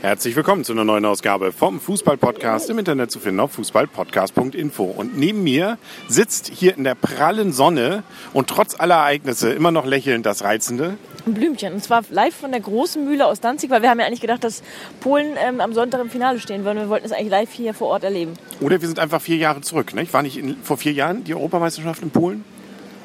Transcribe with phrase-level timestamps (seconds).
[0.00, 4.84] Herzlich willkommen zu einer neuen Ausgabe vom Fußball-Podcast im Internet zu finden auf fußballpodcast.info.
[4.84, 9.84] Und neben mir sitzt hier in der prallen Sonne und trotz aller Ereignisse immer noch
[9.86, 10.96] lächelnd das Reizende.
[11.26, 11.74] Ein Blümchen.
[11.74, 14.44] Und zwar live von der großen Mühle aus Danzig, weil wir haben ja eigentlich gedacht,
[14.44, 14.62] dass
[15.00, 16.78] Polen ähm, am Sonntag im Finale stehen würden.
[16.78, 18.34] Wir wollten es eigentlich live hier vor Ort erleben.
[18.60, 19.94] Oder wir sind einfach vier Jahre zurück.
[19.94, 20.14] Nicht?
[20.14, 22.44] War nicht in, vor vier Jahren die Europameisterschaft in Polen?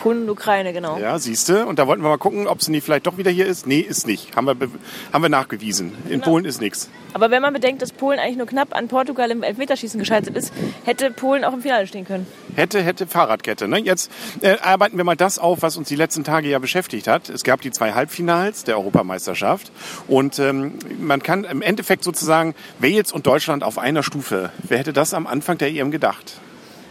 [0.03, 0.97] Polen und Ukraine, genau.
[0.99, 1.65] Ja, siehste.
[1.65, 3.65] Und da wollten wir mal gucken, ob sie nicht vielleicht doch wieder hier ist.
[3.65, 4.35] Nee, ist nicht.
[4.35, 4.69] Haben wir, be-
[5.13, 5.93] haben wir nachgewiesen.
[6.05, 6.25] In Genau.
[6.25, 6.89] Polen ist nichts.
[7.13, 10.51] Aber wenn man bedenkt, dass Polen eigentlich nur knapp an Portugal im Elfmeterschießen gescheitert ist,
[10.83, 12.27] hätte Polen auch im Finale stehen können.
[12.55, 13.67] Hätte, hätte Fahrradkette.
[13.67, 13.77] Ne?
[13.79, 14.11] Jetzt
[14.41, 17.29] äh, arbeiten wir mal das auf, was uns die letzten Tage ja beschäftigt hat.
[17.29, 19.71] Es gab die zwei Halbfinals der Europameisterschaft
[20.07, 24.51] und ähm, man kann im Endeffekt sozusagen Wales und Deutschland auf einer Stufe.
[24.67, 26.33] Wer hätte das am Anfang der EM gedacht?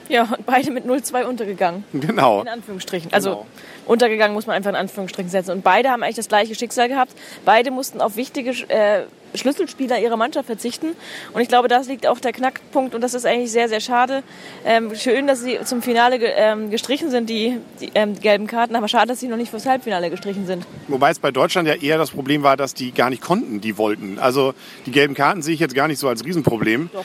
[0.08, 1.84] Ja, und beide mit 0-2 untergegangen.
[1.92, 2.42] Genau.
[2.42, 3.12] In Anführungsstrichen.
[3.12, 3.46] Also Genau.
[3.86, 5.52] untergegangen muss man einfach in Anführungsstrichen setzen.
[5.52, 7.12] Und beide haben eigentlich das gleiche Schicksal gehabt.
[7.44, 10.88] Beide mussten auf wichtige äh, Schlüsselspieler ihrer Mannschaft verzichten.
[11.32, 12.94] Und ich glaube, das liegt auch der Knackpunkt.
[12.94, 14.22] Und das ist eigentlich sehr, sehr schade.
[14.64, 18.76] Ähm, schön, dass sie zum Finale ge ähm, gestrichen sind, die, die ähm, gelben Karten.
[18.76, 20.66] Aber schade, dass sie noch nicht fürs Halbfinale gestrichen sind.
[20.88, 23.78] Wobei es bei Deutschland ja eher das Problem war, dass die gar nicht konnten, die
[23.78, 24.18] wollten.
[24.18, 24.54] Also
[24.86, 26.90] die gelben Karten sehe ich jetzt gar nicht so als Riesenproblem.
[26.92, 27.04] Doch.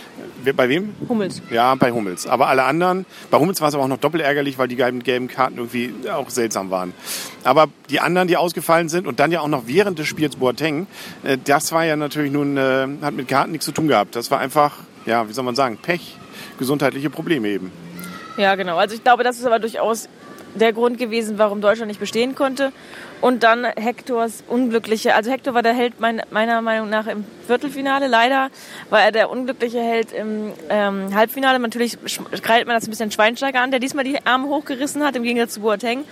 [0.55, 0.95] Bei wem?
[1.09, 1.41] Hummels.
[1.51, 2.25] Ja, bei Hummels.
[2.25, 5.03] Aber alle anderen, bei Hummels war es aber auch noch doppelt ärgerlich, weil die gelben,
[5.03, 6.93] gelben Karten irgendwie auch seltsam waren.
[7.43, 10.87] Aber die anderen, die ausgefallen sind und dann ja auch noch während des Spiels Boateng,
[11.23, 14.15] äh, das war ja natürlich nun, äh, hat mit Karten nichts zu tun gehabt.
[14.15, 14.73] Das war einfach,
[15.05, 16.17] ja, wie soll man sagen, Pech,
[16.57, 17.71] gesundheitliche Probleme eben.
[18.37, 18.77] Ja, genau.
[18.77, 20.09] Also ich glaube, das ist aber durchaus
[20.55, 22.71] der Grund gewesen, warum Deutschland nicht bestehen konnte.
[23.21, 28.07] Und dann Hektors unglückliche, also Hector war der Held mein, meiner Meinung nach im Viertelfinale.
[28.07, 28.49] Leider
[28.89, 31.59] war er der unglückliche Held im ähm, Halbfinale.
[31.59, 31.97] Natürlich
[32.41, 35.55] kreilt man das ein bisschen Schweinsteiger an, der diesmal die Arme hochgerissen hat, im Gegensatz
[35.55, 36.03] zu Boateng.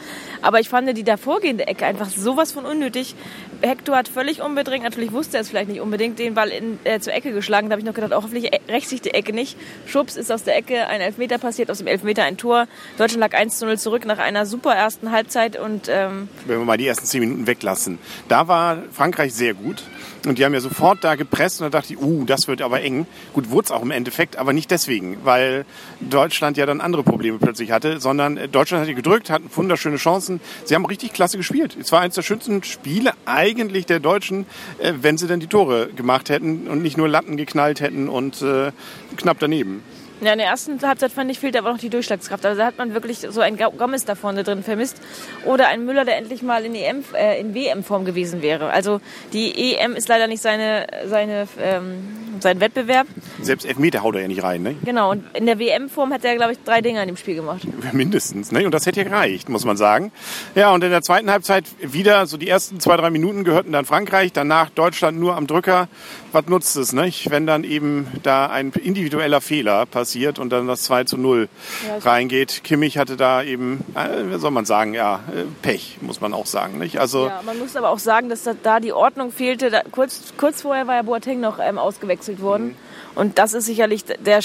[0.41, 3.15] Aber ich fand die davorgehende Ecke einfach sowas von unnötig.
[3.61, 6.99] Hector hat völlig unbedingt, natürlich wusste er es vielleicht nicht unbedingt, den Ball in, äh,
[6.99, 7.69] zur Ecke geschlagen.
[7.69, 9.57] Da habe ich noch gedacht, auch hoffentlich äh, rächt sich die Ecke nicht.
[9.87, 12.67] Schubs ist aus der Ecke ein Elfmeter passiert, aus dem Elfmeter ein Tor.
[12.97, 16.65] Deutschland lag 1 zu 0 zurück nach einer super ersten Halbzeit und ähm, wenn wir
[16.65, 17.99] mal die ersten zehn Minuten weglassen.
[18.27, 19.83] Da war Frankreich sehr gut.
[20.25, 22.81] Und die haben ja sofort da gepresst und da dachte ich, uh, das wird aber
[22.81, 23.05] eng.
[23.33, 25.65] Gut, wurde es auch im Endeffekt, aber nicht deswegen, weil
[25.99, 29.97] Deutschland ja dann andere Probleme plötzlich hatte, sondern äh, Deutschland hat die gedrückt, hatten wunderschöne
[29.97, 30.39] Chancen.
[30.63, 31.77] Sie haben richtig klasse gespielt.
[31.79, 34.45] Es war eines der schönsten Spiele eigentlich der Deutschen,
[34.79, 38.41] äh, wenn sie dann die Tore gemacht hätten und nicht nur Latten geknallt hätten und
[38.41, 38.71] äh,
[39.17, 39.83] knapp daneben.
[40.21, 42.45] Ja, in der ersten Halbzeit fand ich, fehlt aber noch die Durchschlagskraft.
[42.45, 45.01] Also da hat man wirklich so ein Ga- Gomez da vorne drin vermisst.
[45.43, 48.69] Oder ein Müller, der endlich mal in, EM, äh, in WM-Form gewesen wäre.
[48.69, 49.01] Also
[49.33, 52.07] die EM ist leider nicht seine, seine, ähm,
[52.39, 53.07] sein Wettbewerb.
[53.41, 54.75] Selbst Elfmeter haut er ja nicht rein, ne?
[54.85, 57.61] Genau, und in der WM-Form hat er, glaube ich, drei Dinger in dem Spiel gemacht.
[57.91, 58.65] Mindestens, ne?
[58.65, 60.13] Und das hätte ja gereicht, muss man sagen.
[60.55, 63.83] Ja, und in der zweiten Halbzeit wieder, so die ersten zwei, drei Minuten gehörten dann
[63.85, 65.87] Frankreich, danach Deutschland nur am Drücker.
[66.31, 67.29] Was nutzt es, nicht?
[67.31, 70.04] Wenn dann eben da ein individueller Fehler passiert
[70.39, 71.49] und dann das 2 zu 0
[71.87, 72.63] Ja, reingeht.
[72.63, 76.45] Kimmich hatte da eben, äh, wie soll man sagen, ja, äh, Pech, muss man auch
[76.45, 76.99] sagen, nicht?
[76.99, 79.69] Also, Ja, man muss aber auch sagen, dass da, die Ordnung fehlte.
[79.69, 82.75] Da, kurz, kurz vorher war ja Boateng noch ähm, ausgewechselt worden.
[83.15, 84.39] Und das ist sicherlich der.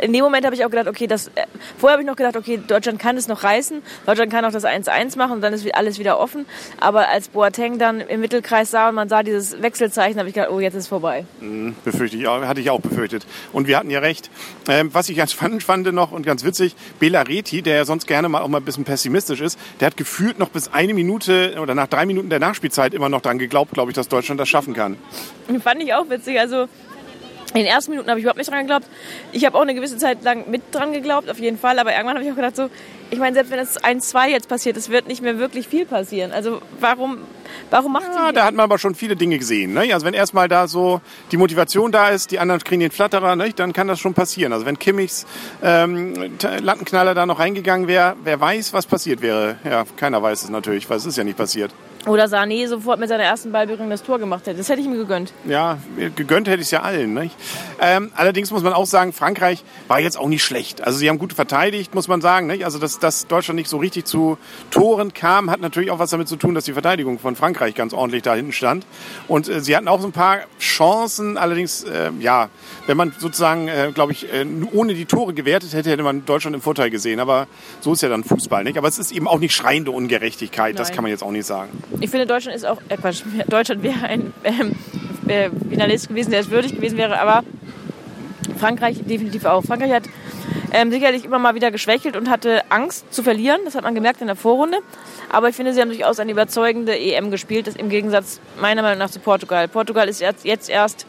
[0.00, 1.28] In dem Moment habe ich auch gedacht, okay, das.
[1.28, 1.46] Äh,
[1.78, 3.82] vorher habe ich noch gedacht, okay, Deutschland kann es noch reißen.
[4.06, 6.46] Deutschland kann auch das 1-1 machen und dann ist alles wieder offen.
[6.78, 10.50] Aber als Boateng dann im Mittelkreis sah und man sah dieses Wechselzeichen, habe ich gedacht,
[10.52, 11.24] oh, jetzt ist vorbei.
[11.84, 13.26] Befürchte ich hatte ich auch befürchtet.
[13.52, 14.30] Und wir hatten ja recht.
[14.68, 18.06] Ähm, was ich ganz spannend fand noch und ganz witzig, Bela Reti, der ja sonst
[18.06, 21.56] gerne mal auch mal ein bisschen pessimistisch ist, der hat gefühlt noch bis eine Minute
[21.58, 24.50] oder nach drei Minuten der Nachspielzeit immer noch dran geglaubt, glaube ich, dass Deutschland das
[24.50, 24.98] schaffen kann.
[25.64, 26.38] Fand ich auch witzig.
[26.38, 26.68] Also
[27.54, 28.86] in den ersten Minuten habe ich überhaupt nicht dran geglaubt.
[29.32, 31.78] Ich habe auch eine gewisse Zeit lang mit dran geglaubt, auf jeden Fall.
[31.78, 32.70] Aber irgendwann habe ich auch gedacht, so,
[33.10, 36.30] ich meine, selbst wenn das 1-2 jetzt passiert, es wird nicht mehr wirklich viel passieren.
[36.30, 37.18] Also warum,
[37.70, 39.74] warum macht Ja, da hat man aber schon viele Dinge gesehen.
[39.74, 39.92] Ne?
[39.92, 41.00] Also wenn erstmal da so
[41.32, 43.52] die Motivation da ist, die anderen kriegen den Flatterer, ne?
[43.52, 44.52] dann kann das schon passieren.
[44.52, 45.26] Also wenn Kimmichs
[45.62, 46.14] ähm,
[46.60, 49.56] Lattenknaller da noch reingegangen wäre, wer weiß, was passiert wäre.
[49.64, 51.72] Ja, keiner weiß es natürlich, weil es ist ja nicht passiert.
[52.06, 54.56] Oder Sané sofort mit seiner ersten Ballberührung das Tor gemacht hätte.
[54.56, 55.34] Das hätte ich mir gegönnt.
[55.44, 55.76] Ja,
[56.16, 57.12] gegönnt hätte ich es ja allen.
[57.12, 57.36] Nicht?
[57.78, 60.80] Ähm, allerdings muss man auch sagen, Frankreich war jetzt auch nicht schlecht.
[60.80, 62.46] Also sie haben gut verteidigt, muss man sagen.
[62.46, 62.64] Nicht?
[62.64, 64.38] Also dass, dass Deutschland nicht so richtig zu
[64.70, 67.92] Toren kam, hat natürlich auch was damit zu tun, dass die Verteidigung von Frankreich ganz
[67.92, 68.86] ordentlich da hinten stand.
[69.28, 71.36] Und äh, sie hatten auch so ein paar Chancen.
[71.36, 72.48] Allerdings, äh, ja,
[72.86, 76.56] wenn man sozusagen, äh, glaube ich, äh, ohne die Tore gewertet hätte, hätte man Deutschland
[76.56, 77.20] im Vorteil gesehen.
[77.20, 77.46] Aber
[77.80, 78.64] so ist ja dann Fußball.
[78.64, 78.78] Nicht?
[78.78, 80.78] Aber es ist eben auch nicht schreiende Ungerechtigkeit.
[80.78, 80.94] Das Nein.
[80.94, 81.68] kann man jetzt auch nicht sagen.
[82.00, 84.76] Ich finde, Deutschland ist auch, äh Quatsch, Deutschland wäre ein ähm,
[85.26, 87.42] äh, Finalist gewesen, der es würdig gewesen wäre, aber
[88.58, 89.64] Frankreich definitiv auch.
[89.64, 90.04] Frankreich hat
[90.72, 93.60] ähm, sicherlich immer mal wieder geschwächelt und hatte Angst zu verlieren.
[93.64, 94.78] Das hat man gemerkt in der Vorrunde.
[95.30, 98.98] Aber ich finde, sie haben durchaus eine überzeugende EM gespielt, das im Gegensatz meiner Meinung
[98.98, 99.68] nach zu Portugal.
[99.68, 101.06] Portugal ist jetzt, jetzt erst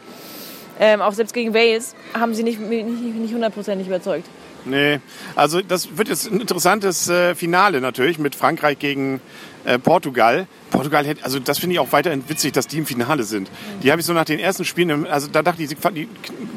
[0.80, 4.26] ähm, auch selbst gegen Wales, haben sie nicht, nicht, nicht hundertprozentig überzeugt.
[4.64, 5.00] Nee,
[5.34, 9.20] also das wird jetzt ein interessantes äh, Finale natürlich mit Frankreich gegen
[9.64, 10.46] äh, Portugal.
[10.70, 13.50] Portugal hätte, also das finde ich auch weiterhin witzig, dass die im Finale sind.
[13.82, 16.08] Die habe ich so nach den ersten Spielen, also da dachte ich, die,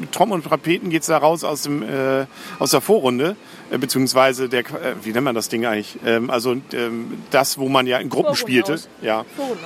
[0.06, 2.26] mit Tom und Trapeten geht's da raus aus, dem, äh,
[2.60, 3.34] aus der Vorrunde,
[3.70, 5.98] äh, beziehungsweise der, äh, wie nennt man das Ding eigentlich?
[6.06, 8.78] Ähm, also ähm, das, wo man ja in Gruppen spielte.
[9.02, 9.24] Ja,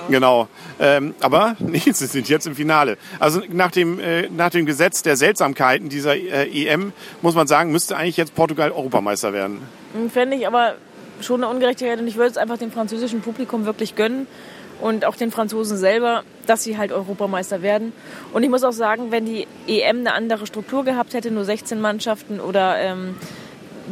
[0.09, 0.47] genau.
[0.79, 2.97] Ähm, aber nee, sie sind jetzt im Finale.
[3.19, 6.91] Also nach dem, äh, nach dem Gesetz der Seltsamkeiten dieser äh, EM
[7.21, 9.61] muss man sagen, müsste eigentlich jetzt Portugal Europameister werden.
[10.11, 10.75] Fände ich aber
[11.21, 14.25] schon eine Ungerechtigkeit und ich würde es einfach dem französischen Publikum wirklich gönnen
[14.81, 17.93] und auch den Franzosen selber, dass sie halt Europameister werden.
[18.33, 21.79] Und ich muss auch sagen, wenn die EM eine andere Struktur gehabt hätte, nur 16
[21.79, 23.15] Mannschaften oder ähm,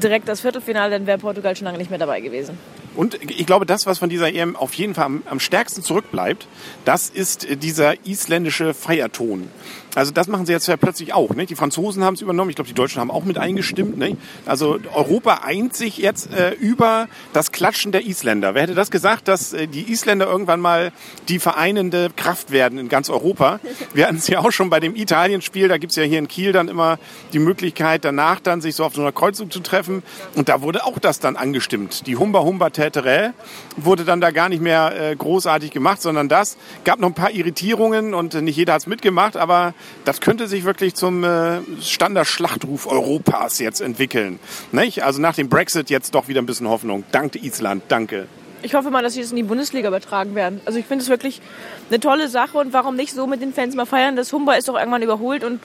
[0.01, 2.57] direkt das Viertelfinale, dann wäre Portugal schon lange nicht mehr dabei gewesen.
[2.95, 6.47] Und ich glaube, das, was von dieser EM auf jeden Fall am, am stärksten zurückbleibt,
[6.85, 9.49] das ist dieser isländische Feierton.
[9.95, 11.33] Also das machen sie jetzt ja plötzlich auch.
[11.35, 11.45] Ne?
[11.45, 13.97] Die Franzosen haben es übernommen, ich glaube, die Deutschen haben auch mit eingestimmt.
[13.97, 14.17] Ne?
[14.45, 18.53] Also Europa eint sich jetzt äh, über das Klatschen der Isländer.
[18.53, 20.91] Wer hätte das gesagt, dass äh, die Isländer irgendwann mal
[21.27, 23.59] die vereinende Kraft werden in ganz Europa?
[23.93, 26.27] Wir hatten es ja auch schon bei dem Italienspiel, da gibt es ja hier in
[26.27, 26.99] Kiel dann immer
[27.33, 30.03] die Möglichkeit, danach dann sich so auf so einer Kreuzung zu treffen.
[30.35, 32.05] Und da wurde auch das dann angestimmt.
[32.05, 33.33] Die Humba Humba Täterä
[33.75, 37.31] wurde dann da gar nicht mehr äh, großartig gemacht, sondern das gab noch ein paar
[37.31, 39.73] Irritierungen und äh, nicht jeder hat es mitgemacht, aber
[40.05, 44.39] das könnte sich wirklich zum äh, Standard-Schlachtruf Europas jetzt entwickeln.
[44.71, 45.03] Nicht?
[45.03, 47.03] Also nach dem Brexit jetzt doch wieder ein bisschen Hoffnung.
[47.11, 48.27] Danke Island, danke.
[48.61, 50.61] Ich hoffe mal, dass sie das in die Bundesliga übertragen werden.
[50.65, 51.41] Also ich finde es wirklich
[51.89, 54.15] eine tolle Sache und warum nicht so mit den Fans mal feiern?
[54.15, 55.59] Das Humber ist doch irgendwann überholt und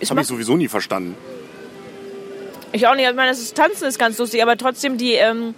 [0.00, 1.14] ich habe ich sowieso nie verstanden.
[2.72, 3.08] Ich auch nicht.
[3.08, 5.54] Ich meine, das Tanzen ist ganz lustig, aber trotzdem die ähm,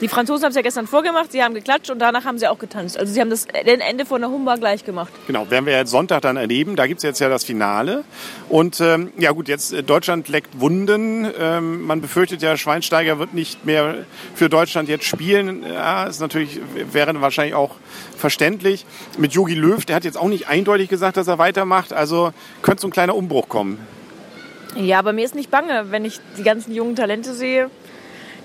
[0.00, 2.58] die Franzosen haben es ja gestern vorgemacht, sie haben geklatscht und danach haben sie auch
[2.58, 2.96] getanzt.
[2.96, 5.12] Also sie haben das Ende von der Humba gleich gemacht.
[5.26, 6.76] Genau, werden wir jetzt Sonntag dann erleben.
[6.76, 8.04] Da gibt es jetzt ja das Finale.
[8.48, 11.26] Und ähm, ja gut, jetzt äh, Deutschland leckt Wunden.
[11.38, 15.64] Ähm, man befürchtet ja, Schweinsteiger wird nicht mehr für Deutschland jetzt spielen.
[15.64, 16.60] Ja, ist natürlich,
[16.92, 17.74] wäre wahrscheinlich auch
[18.16, 18.86] verständlich.
[19.16, 21.92] Mit Jogi Löw, der hat jetzt auch nicht eindeutig gesagt, dass er weitermacht.
[21.92, 23.78] Also könnte so ein kleiner Umbruch kommen.
[24.76, 27.70] Ja, aber mir ist nicht bange, wenn ich die ganzen jungen Talente sehe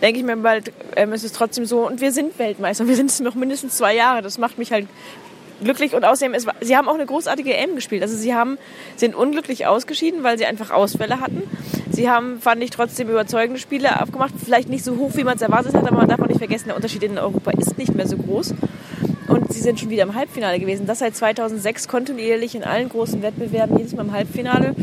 [0.04, 1.88] denke ich mir bald, ähm, ist es trotzdem so.
[1.88, 2.88] Und wir sind Weltmeister.
[2.88, 4.22] Wir sind es noch mindestens zwei Jahre.
[4.22, 4.86] Das macht mich halt
[5.64, 5.96] glücklich.
[5.96, 8.02] Und außerdem, ist, sie haben auch eine großartige EM gespielt.
[8.02, 8.58] Also sie haben,
[8.98, 11.44] sind unglücklich ausgeschieden, weil sie einfach Ausfälle hatten.
[11.90, 14.34] Sie haben, fand ich, trotzdem überzeugende Spiele abgemacht.
[14.44, 16.66] Vielleicht nicht so hoch, wie man es erwartet hat, aber man darf auch nicht vergessen,
[16.68, 18.54] der Unterschied in Europa ist nicht mehr so groß.
[19.30, 20.86] Und sie sind schon wieder im Halbfinale gewesen.
[20.86, 24.76] Das seit 2006 kontinuierlich in allen großen Wettbewerben, jedes Mal im Halbfinale.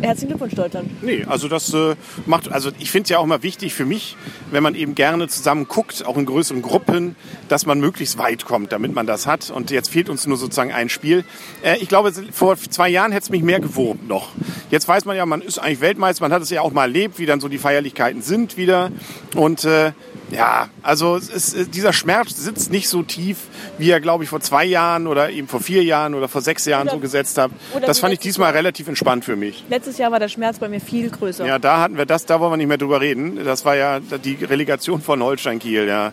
[0.00, 1.02] Herzlichen Glückwunsch, Deutschland.
[1.02, 1.94] Nee, also das äh,
[2.26, 4.16] macht, also ich finde es ja auch immer wichtig für mich,
[4.50, 7.16] wenn man eben gerne zusammen guckt, auch in größeren Gruppen,
[7.48, 9.50] dass man möglichst weit kommt, damit man das hat.
[9.50, 11.24] Und jetzt fehlt uns nur sozusagen ein Spiel.
[11.62, 14.30] Äh, ich glaube, vor zwei Jahren hätte es mich mehr gewurmt noch.
[14.70, 17.18] Jetzt weiß man ja, man ist eigentlich Weltmeister, man hat es ja auch mal erlebt,
[17.18, 18.90] wie dann so die Feierlichkeiten sind wieder.
[19.34, 19.92] Und äh,
[20.30, 23.38] ja, also ist, dieser Schmerz sitzt nicht so tief,
[23.78, 26.64] wie er, glaube ich, vor zwei Jahren oder eben vor vier Jahren oder vor sechs
[26.64, 27.50] Jahren oder, so gesetzt hat.
[27.80, 28.54] Das fand ich diesmal Jahr.
[28.54, 29.64] relativ entspannt für mich.
[29.68, 31.46] Letztes Jahr war der Schmerz bei mir viel größer.
[31.46, 33.44] Ja, da hatten wir das, da wollen wir nicht mehr drüber reden.
[33.44, 35.86] Das war ja die Relegation von Holstein Kiel.
[35.86, 36.12] Ja.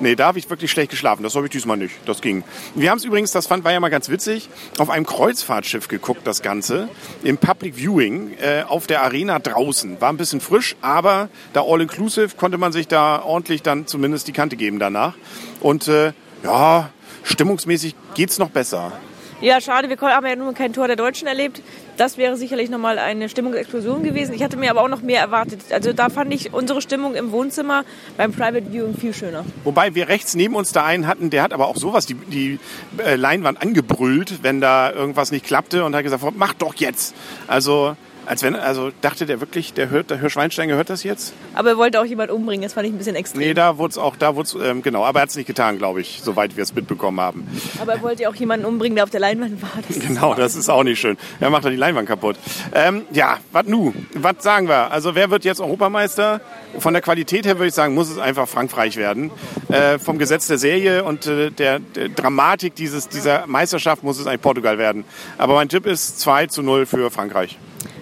[0.00, 1.22] Nee, da habe ich wirklich schlecht geschlafen.
[1.22, 1.94] Das habe ich diesmal nicht.
[2.06, 2.44] Das ging.
[2.74, 4.48] Wir haben es übrigens, das fand, war ja mal ganz witzig,
[4.78, 6.88] auf einem Kreuzfahrtschiff geguckt, das Ganze.
[7.22, 10.00] Im Public Viewing äh, auf der Arena draußen.
[10.00, 14.28] War ein bisschen frisch, aber da All-Inclusive konnte man sich da ordentlich wirklich dann zumindest
[14.28, 15.14] die Kante geben danach.
[15.60, 16.12] Und äh,
[16.44, 16.90] ja,
[17.24, 18.92] stimmungsmäßig geht es noch besser.
[19.40, 21.62] Ja, schade, wir haben ja nur kein Tor der Deutschen erlebt.
[21.96, 24.34] Das wäre sicherlich nochmal eine Stimmungsexplosion gewesen.
[24.34, 25.60] Ich hatte mir aber auch noch mehr erwartet.
[25.70, 27.84] Also da fand ich unsere Stimmung im Wohnzimmer
[28.16, 29.44] beim Private Viewing viel schöner.
[29.62, 32.58] Wobei wir rechts neben uns da einen hatten, der hat aber auch sowas die, die
[32.98, 37.14] äh, Leinwand angebrüllt, wenn da irgendwas nicht klappte und hat gesagt, mach doch jetzt.
[37.46, 37.96] Also
[38.28, 41.32] als wenn, also dachte der wirklich, der hört, der Herr Schweinsteiger hört das jetzt?
[41.54, 43.40] Aber er wollte auch jemand umbringen, das fand ich ein bisschen extrem.
[43.40, 45.78] Nee, da wurde es auch, da wurde ähm, genau, aber er hat es nicht getan,
[45.78, 47.48] glaube ich, soweit wir es mitbekommen haben.
[47.80, 49.70] Aber er wollte ja auch jemanden umbringen, der auf der Leinwand war.
[49.86, 51.16] Das genau, das ist auch nicht schön.
[51.40, 52.36] Er macht doch die Leinwand kaputt.
[52.74, 53.94] Ähm, ja, was nu?
[54.12, 54.92] Was sagen wir?
[54.92, 56.42] Also wer wird jetzt Europameister?
[56.78, 59.30] Von der Qualität her würde ich sagen, muss es einfach Frankreich werden.
[59.68, 64.26] Äh, vom Gesetz der Serie und äh, der, der, Dramatik dieses, dieser Meisterschaft muss es
[64.26, 65.04] eigentlich Portugal werden.
[65.38, 67.58] Aber mein Tipp ist 2 zu 0 für Frankreich.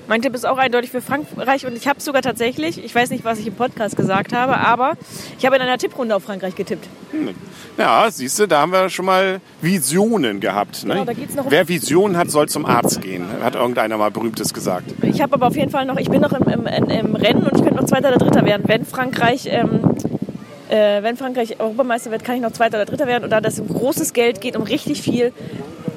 [0.09, 3.25] Mein Tipp ist auch eindeutig für Frankreich und ich habe sogar tatsächlich, ich weiß nicht,
[3.25, 4.93] was ich im Podcast gesagt habe, aber
[5.39, 6.87] ich habe in einer Tipprunde auf Frankreich getippt.
[7.11, 7.31] Hm.
[7.77, 10.85] Ja, siehst du, da haben wir schon mal Visionen gehabt.
[10.85, 10.95] Ne?
[10.95, 14.55] Genau, da geht's noch Wer Visionen hat, soll zum Arzt gehen, hat irgendeiner mal Berühmtes
[14.55, 14.95] gesagt.
[15.03, 17.57] Ich habe aber auf jeden Fall noch, ich bin noch im, im, im Rennen und
[17.57, 19.47] ich könnte noch Zweiter oder Dritter werden, wenn Frankreich...
[19.51, 19.81] Ähm,
[20.69, 23.25] äh, wenn Frankreich Europameister wird, kann ich noch Zweiter oder Dritter werden.
[23.25, 25.33] Und da das um großes Geld geht, um richtig viel,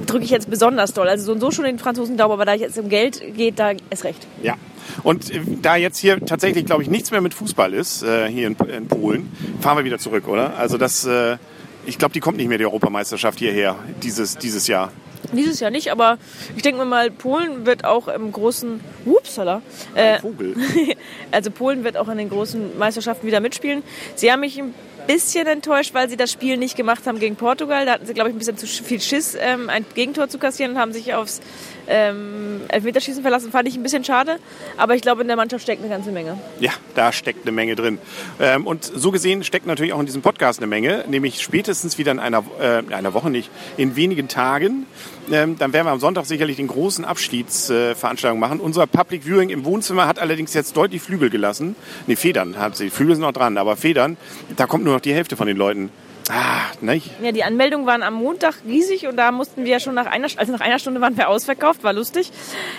[0.06, 1.08] drücke ich jetzt besonders doll.
[1.08, 3.72] Also so und so schon den Franzosen glaube, aber da jetzt um Geld geht, da
[3.90, 4.28] ist recht.
[4.42, 4.56] Ja.
[5.04, 8.48] Und äh, da jetzt hier tatsächlich, glaube ich, nichts mehr mit Fußball ist, äh, hier
[8.48, 10.58] in, in, Polen, fahren wir wieder zurück, oder?
[10.58, 11.38] Also das, äh,
[11.86, 14.92] ich glaube, die kommt nicht mehr, die Europameisterschaft hierher, dieses, dieses Jahr.
[15.31, 16.17] Dieses Jahr nicht, aber
[16.55, 19.62] ich denke mir mal, Polen wird auch im großen, upsala,
[19.95, 20.55] äh, Vogel.
[21.31, 23.83] also Polen wird auch in den großen Meisterschaften wieder mitspielen.
[24.15, 24.74] Sie haben mich ein
[25.07, 27.86] bisschen enttäuscht, weil sie das Spiel nicht gemacht haben gegen Portugal.
[27.86, 30.74] Da hatten sie, glaube ich, ein bisschen zu viel Schiss, ähm, ein Gegentor zu kassieren
[30.74, 31.41] und haben sich aufs
[31.89, 33.51] ähm, Elfmeterschießen verlassen.
[33.51, 34.38] Fand ich ein bisschen schade,
[34.77, 36.38] aber ich glaube, in der Mannschaft steckt eine ganze Menge.
[36.60, 37.98] Ja, da steckt eine Menge drin.
[38.39, 42.12] Ähm, und so gesehen steckt natürlich auch in diesem Podcast eine Menge, nämlich spätestens wieder
[42.12, 44.86] in einer, äh, in einer Woche nicht, in wenigen Tagen.
[45.31, 48.60] Ähm, dann werden wir am Sonntag sicherlich den großen Abschiedsveranstaltung äh, machen.
[48.60, 51.75] Unser Public Viewing im Wohnzimmer hat allerdings jetzt deutlich Flügel gelassen.
[52.08, 52.89] Ne, Federn hat sie.
[52.89, 54.17] Flügel sind noch dran, aber Federn,
[54.55, 55.89] da kommt nur noch die Hälfte von den Leuten.
[56.29, 57.09] Ah, nicht?
[57.24, 60.51] Ja, die Anmeldungen waren am Montag riesig und da mussten wir schon nach einer, also
[60.51, 62.31] nach einer Stunde waren wir ausverkauft, war lustig.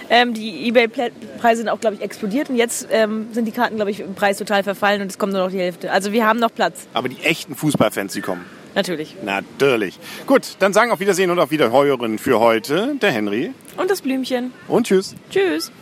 [0.08, 3.90] Ähm, die Ebay-Preise sind auch, glaube ich, explodiert und jetzt ähm, sind die Karten, glaube
[3.90, 5.90] ich, im Preis total verfallen und es kommt nur noch die Hälfte.
[5.90, 6.86] Also wir haben noch Platz.
[6.94, 8.44] Aber die echten Fußballfans, die kommen.
[8.76, 9.16] Natürlich.
[9.24, 9.98] Natürlich.
[10.26, 13.52] Gut, dann sagen auf Wiedersehen und auf Wiederheuren für heute der Henry.
[13.76, 14.52] Und das Blümchen.
[14.68, 15.16] Und tschüss.
[15.30, 15.72] Tschüss.